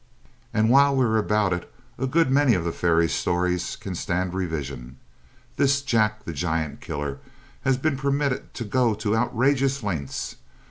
And 0.51 0.71
while 0.71 0.95
we 0.95 1.05
are 1.05 1.17
about 1.19 1.53
it, 1.53 1.71
a 1.99 2.07
good 2.07 2.31
many 2.31 2.55
of 2.55 2.63
the 2.63 2.71
fairy 2.71 3.07
stories 3.07 3.75
can 3.75 3.93
stand 3.93 4.33
revision. 4.33 4.97
This 5.57 5.83
Jack 5.83 6.25
the 6.25 6.33
Giant 6.33 6.81
Killer 6.81 7.19
has 7.65 7.77
been 7.77 7.97
permitted 7.97 8.51
to 8.55 8.63
go 8.65 8.95
to 8.95 9.15
outrageous 9.15 9.83
lengths. 9.83 10.37